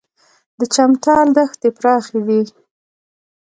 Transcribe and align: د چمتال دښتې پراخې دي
د 0.59 0.61
چمتال 0.73 1.27
دښتې 1.37 1.69
پراخې 1.77 2.19
دي 2.27 2.41